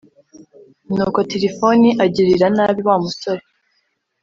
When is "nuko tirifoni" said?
0.95-1.89